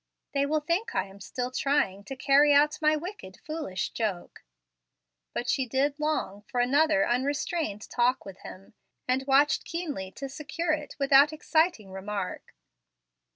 [0.33, 4.43] "They will think I am still trying to carry out my wicked, foolish joke."
[5.31, 8.73] But she did long for another unrestrained talk with him,
[9.07, 12.55] and watched keenly to secure it without exciting remark.